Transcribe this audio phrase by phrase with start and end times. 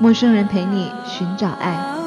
[0.00, 1.99] 陌生人陪你寻找爱。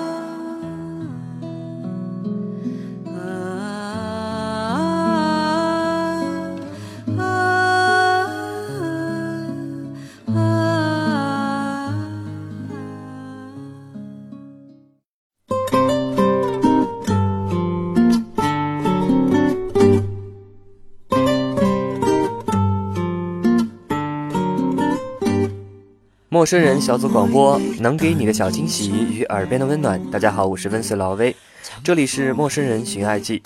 [26.43, 29.97] 陌生人小组广播能给你的小惊喜与耳边的温暖。
[30.11, 31.33] 大家好，我是温随老威，
[31.81, 33.41] 这里是陌生人寻爱记。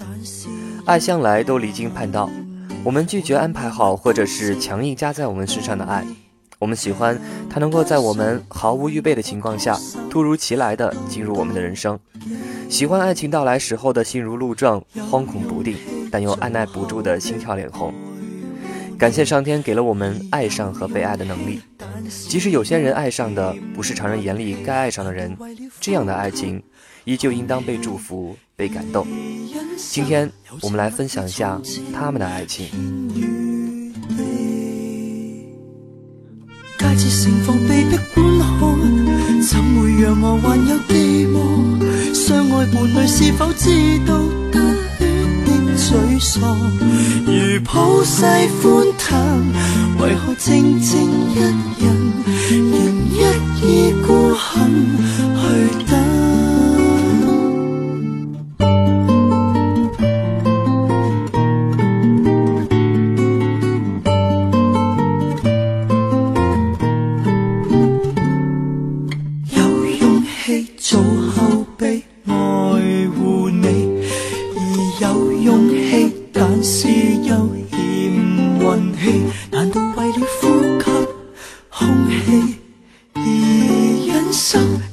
[0.83, 2.27] 爱向来都离经叛道，
[2.83, 6.03] 我们拒绝安排好或者是强硬加在我们身上的爱。
[6.57, 9.77] 我们喜欢它能够在我们毫无预备的情况下，
[10.09, 11.99] 突如其来的进入我们的人生。
[12.67, 15.77] 喜欢爱情到来时候的心如鹿撞、惶恐不定，
[16.11, 17.93] 但又按耐不住的心跳脸红。
[18.97, 21.61] 感谢上天给了我们爱上和被爱的能力，
[22.27, 25.35] 即使有些人爱上的不是常人眼里该爱上的人，
[25.79, 26.61] 这样的爱情
[27.05, 29.07] 依旧应当被祝福、被感动。
[29.77, 30.29] 今天
[30.61, 31.61] 我们来分享一下
[31.93, 32.67] 他们的爱情。
[47.25, 48.23] 如普世
[48.61, 49.41] 歡談，
[49.99, 51.55] 为何静静一人，
[52.49, 52.61] 仍
[53.09, 53.17] 一
[53.61, 55.06] 意孤行？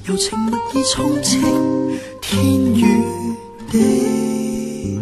[0.04, 1.38] 柔情蜜意充斥
[2.20, 2.44] 天
[2.75, 2.82] 與
[3.70, 4.98] 地？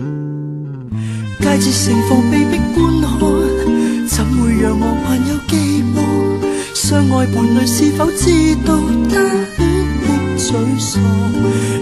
[1.40, 3.16] 佳節盛放被迫觀看，
[4.06, 5.98] 怎會讓我還有寄望？
[6.74, 8.76] 相愛伴侶是否知道
[9.08, 9.16] 得
[9.56, 9.58] 血
[10.02, 10.44] 的沮
[10.78, 11.00] 丧？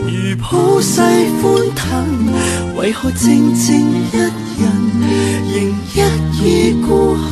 [0.06, 1.00] 如普世
[1.42, 2.06] 歡談，
[2.76, 4.30] 為何静静一人，
[5.50, 5.56] 仍
[5.92, 5.96] 一
[6.38, 7.28] 意孤行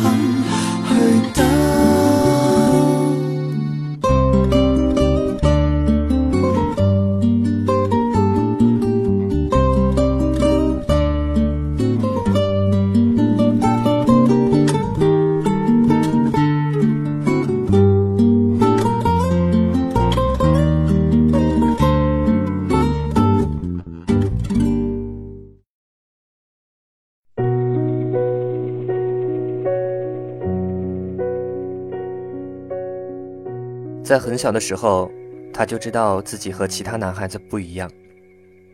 [34.08, 35.10] 在很小的时候，
[35.52, 37.90] 他就知道自己和其他男孩子不一样。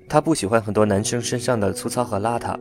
[0.09, 2.57] 他不喜欢很多男生身上的粗糙和邋遢，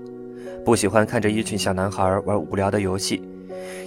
[0.66, 3.22] 不喜欢看着一群小男孩玩无聊的游戏，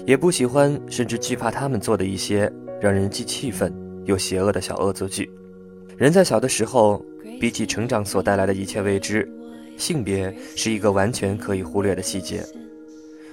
[0.06, 2.48] 也不喜欢甚至惧怕他们做的一些
[2.80, 5.28] 让人既气愤又邪恶的小恶作剧。
[5.96, 7.04] 人在小的时候，
[7.40, 9.28] 比起成长所带来的一切未知，
[9.76, 12.40] 性别是一个完全可以忽略的细节。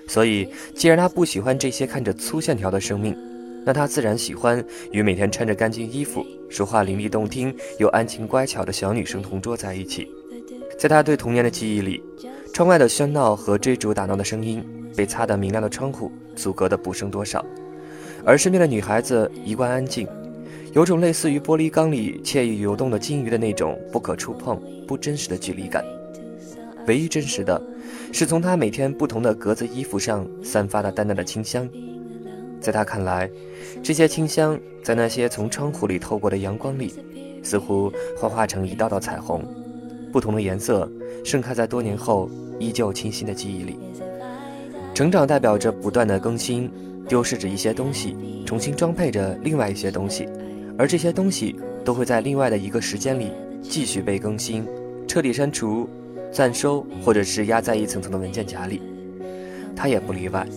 [0.07, 3.15] 所以，既然他不喜欢这些看着粗线条的生命，
[3.65, 10.09] 那他自然喜欢与每天穿着干净衣服、说话伶俐动听又安静乖巧的小女生同桌在一起。
[10.77, 12.03] 在他对童年的记忆里，
[12.53, 14.63] 窗外的喧闹和追逐打闹的声音
[14.95, 17.45] 被擦得明亮的窗户阻隔的不剩多少，
[18.25, 20.07] 而身边的女孩子一贯安静，
[20.73, 25.85] 有种类似于玻璃缸里惬意游动的金鱼的那种不可触碰、不真实的距离感。
[26.87, 27.61] 唯一真实的，
[28.11, 31.69] 是从他每天不同的格子衣服上散发的淡淡的清香。
[32.63, 33.29] 在他看来，
[33.83, 36.93] 这些清香在那些从窗户里透过的阳光里，
[37.43, 39.43] 似乎幻化成一道道彩虹，
[40.13, 40.89] 不同的颜色
[41.25, 43.77] 盛开在多年后依旧清新的记忆里。
[44.93, 46.71] 成长代表着不断的更新，
[47.05, 48.15] 丢失着一些东西，
[48.45, 50.29] 重新装配着另外一些东西，
[50.77, 53.31] 而这些东西都会在另外的一个时间里
[53.61, 54.65] 继续被更新、
[55.05, 55.89] 彻底删除、
[56.31, 58.81] 暂收，或者是压在一层层的文件夹里。
[59.75, 60.47] 他也不例外。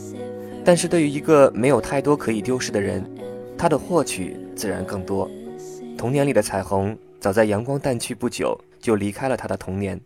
[0.67, 3.09] 但是对于一个没有太多可以丢失的人，
[3.57, 5.31] 他的获取自然更多。
[5.97, 10.01] 童年里的彩虹，早在阳光淡去不久就离开了他的童年。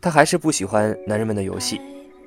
[0.00, 1.80] 他还是不喜欢男人们的游戏，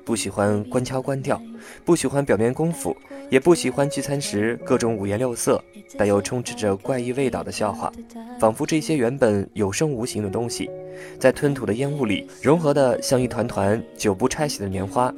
[0.06, 1.38] 不喜欢关敲关掉，
[1.84, 2.96] 不喜欢表面功夫，
[3.28, 5.62] 也不喜欢聚餐时各种五颜六色
[5.98, 7.92] 但又充斥着怪异味道的笑话，
[8.40, 10.70] 仿佛这些原本有声无形的东西，
[11.18, 15.14] 在吞吐的烟雾里融合的像一团团久不拆洗的棉花。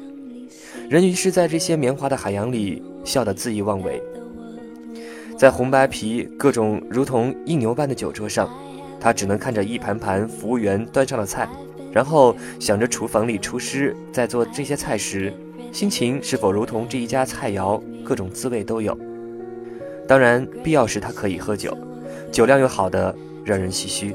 [0.92, 3.98] 人于是在这些棉花的海洋里笑得恣意妄为。
[5.38, 8.50] 在红白皮各种如同硬牛般的酒桌上，
[9.00, 11.48] 他只能看着一盘盘服务员端上了菜。
[11.90, 15.32] 然后想着厨房里厨师在做这些菜时，
[15.72, 18.94] 心情是否如同这一家菜肴，各种滋味都有。
[20.06, 21.74] 当然，必要时他可以喝酒，
[22.30, 23.16] 酒量又好的
[23.46, 24.14] 让人唏嘘。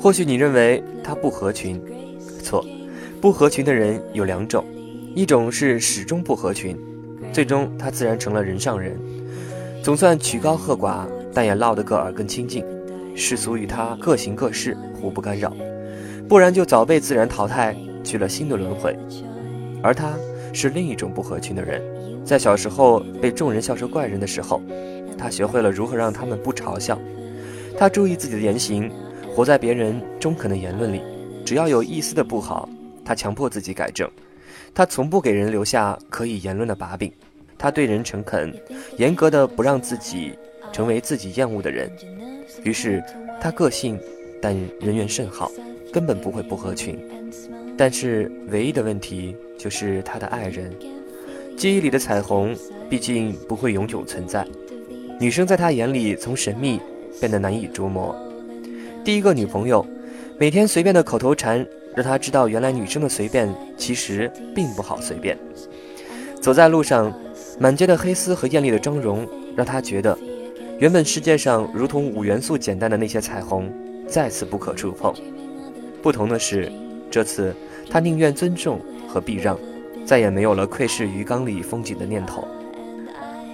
[0.00, 1.78] 或许你认为他不合群，
[2.42, 2.64] 错，
[3.20, 4.64] 不合群的人有两种，
[5.14, 6.76] 一种是始终不合群，
[7.32, 8.98] 最终他自然成了人上人，
[9.80, 12.64] 总算曲高和寡，但也落得个耳根清净，
[13.14, 15.54] 世俗与他各行各事，互不干扰。
[16.28, 18.98] 不然就早被自然淘汰，去了新的轮回。
[19.84, 20.14] 而他
[20.52, 21.80] 是另一种不合群的人，
[22.24, 24.60] 在小时候被众人笑成怪人的时候，
[25.16, 26.98] 他学会了如何让他们不嘲笑。
[27.78, 28.90] 他注意自己的言行，
[29.32, 31.02] 活在别人中肯的言论里，
[31.44, 32.68] 只要有一丝的不好，
[33.04, 34.10] 他强迫自己改正。
[34.74, 37.12] 他从不给人留下可以言论的把柄。
[37.58, 38.54] 他对人诚恳，
[38.96, 40.38] 严格的不让自己
[40.72, 41.90] 成为自己厌恶的人。
[42.62, 43.02] 于是
[43.40, 43.98] 他个性，
[44.40, 45.50] 但人缘甚好。
[45.92, 46.98] 根本不会不合群，
[47.78, 50.74] 但是唯一的问题就是他的爱人。
[51.56, 52.52] 记忆里的彩虹，
[52.90, 54.44] 毕竟不会永久存在。
[55.20, 56.80] 女生在他眼里从神秘
[57.20, 58.12] 变得难以捉摸。
[59.04, 59.86] 第一个女朋友，
[60.36, 65.38] 每天随便的口头禅，让他知道原来女生的随便其实并不好随便。
[66.40, 67.12] 走在路上，
[67.58, 69.26] 满街的黑丝和艳丽的妆容，
[69.56, 70.18] 让他觉得，
[70.78, 73.72] 原本世界上如同五元素简单的那些彩虹，
[74.06, 75.14] 再次不可触碰。
[76.02, 76.70] 不同的是，
[77.10, 77.54] 这次
[77.88, 79.58] 他宁愿尊重和避让，
[80.04, 82.46] 再也没有了窥视鱼缸里风景的念头。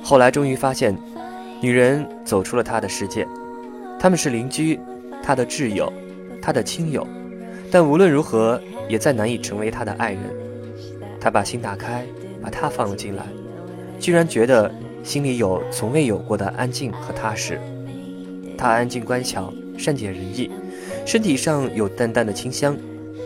[0.02, 0.96] 后来终于发现，
[1.60, 3.28] 女人走出了他的世界，
[4.00, 4.80] 他们是邻居，
[5.22, 5.92] 他的挚友，
[6.42, 7.06] 他的亲友，
[7.70, 10.22] 但无论如何也再难以成为他的爱人。
[11.20, 12.04] 他把心打开，
[12.42, 13.26] 把她放了进来，
[13.98, 14.72] 居然觉得
[15.02, 17.60] 心里有从未有过的安静和踏实。
[18.56, 20.50] 他安静乖巧，善解人意。
[21.06, 22.76] 身体上有淡淡的清香，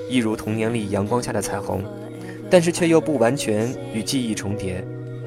[0.09, 1.83] 一如童年里阳光下的彩虹，
[2.51, 4.85] 但是却又不完全与记忆重叠，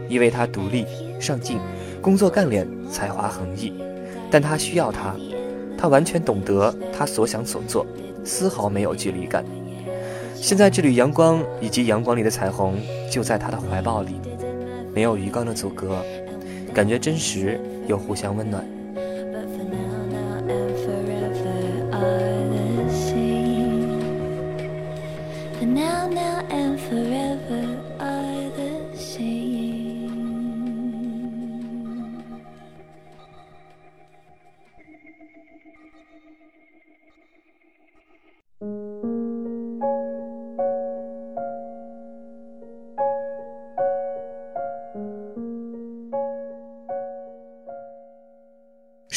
[0.07, 0.85] 因为他独立、
[1.19, 1.59] 上进、
[2.01, 3.73] 工作干练、才华横溢，
[4.31, 5.15] 但他需要他，
[5.77, 7.85] 他完全懂得他所想所做，
[8.27, 9.43] 丝毫没有距离感。
[10.35, 12.77] 现在这缕阳光以及阳光里的彩虹
[13.09, 14.19] 就在他的怀抱里，
[14.93, 16.03] 没有鱼缸的阻隔，
[16.73, 18.63] 感觉真实又互相温暖。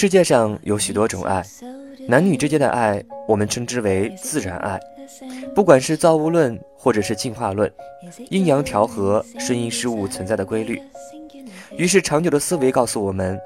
[0.00, 1.44] 世界上有许多种爱，
[2.08, 4.80] 男女之间的爱，我们称之为自然爱。
[5.54, 7.70] 不管是造物论，或者是进化论，
[8.30, 10.80] 阴阳调和，顺应事物存在的规律。
[11.76, 13.38] 于是，长久的思维告诉我们，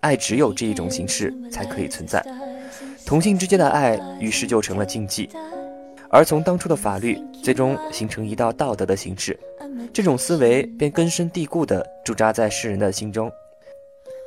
[0.00, 2.24] 爱只有这一种形式才可以存在。
[3.04, 5.28] 同性之间的爱，于是就成了禁忌。
[6.08, 9.38] 而从当初的法律，最终形成一道道德的形式，
[9.92, 13.30] 这种思维便根深蒂固地驻扎在世人的心中。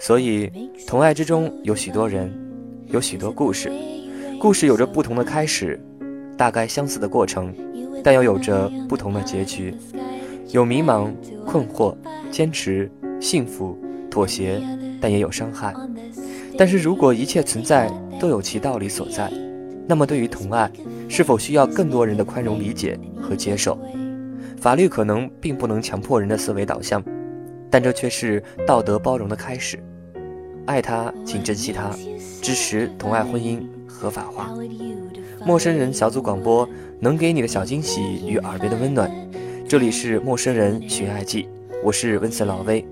[0.04, 0.52] 所以，
[0.86, 2.30] 同爱之中有许多人，
[2.88, 3.72] 有许多故事，
[4.38, 5.80] 故事有着不同的开始，
[6.38, 7.56] 大概相似的过程，
[8.04, 9.74] 但又有着不同的结局，
[10.50, 11.10] 有迷茫、
[11.46, 11.96] 困惑、
[12.30, 12.92] 坚持、
[13.22, 13.78] 幸福、
[14.12, 14.62] 妥协，
[15.00, 15.74] 但也有伤害。
[16.58, 19.32] 但是如果一切存在都有其道理所在，
[19.88, 20.70] 那么对于同爱，
[21.08, 23.80] 是否需要更多人的宽容理解和接受？
[24.58, 27.02] 法律可能并不能强迫人的思维导向，
[27.70, 29.82] 但这却是道德包容的开始。
[30.66, 31.92] 爱他，请珍惜他，
[32.42, 34.50] 支持同爱婚姻合法化。
[35.46, 36.68] 陌生人小组广播
[37.00, 39.12] 能给你的小惊喜与耳边的温暖。
[39.68, 41.48] 这里是陌生人寻爱记，
[41.84, 42.86] 我是温森老威，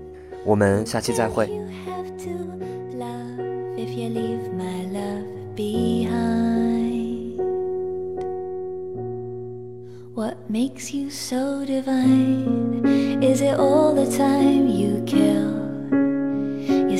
[0.44, 1.48] 我们下期再会。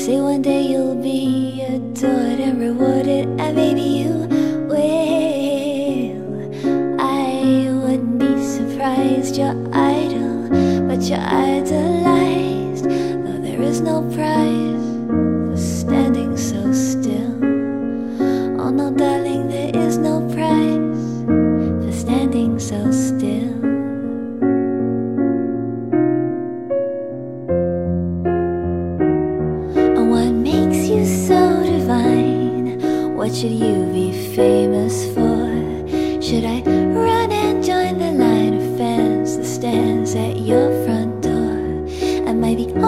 [0.02, 4.26] say one day you'll be adored and rewarded, and maybe you
[4.66, 6.18] will.
[7.00, 10.48] I wouldn't be surprised, You're idol,
[10.88, 11.81] but you're idol.
[42.74, 42.84] Am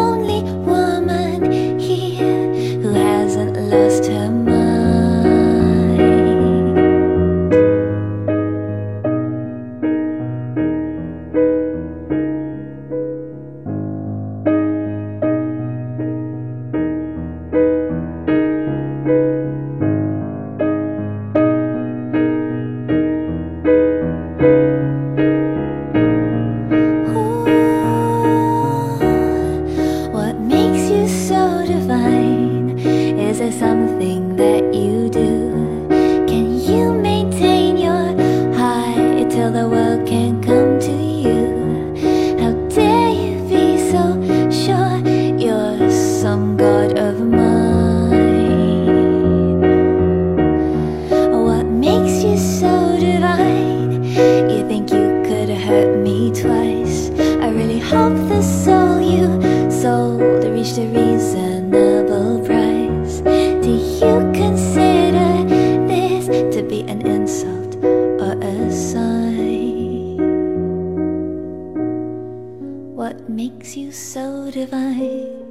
[73.34, 75.42] makes you so divine?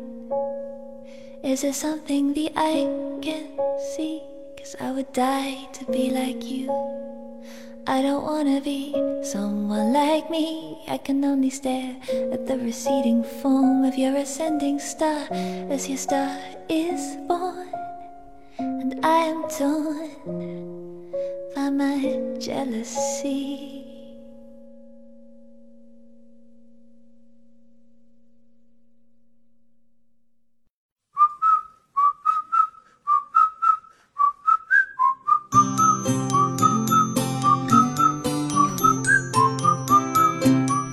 [1.44, 2.88] Is there something the eye
[3.22, 3.44] can
[3.96, 4.24] see?
[4.58, 6.72] Cause I would die to be like you.
[7.86, 10.80] I don't wanna be someone like me.
[10.88, 11.98] I can only stare
[12.32, 15.28] at the receding form of your ascending star
[15.68, 17.68] as your star is born.
[18.60, 21.12] And I am torn
[21.54, 22.00] by my
[22.40, 23.83] jealousy.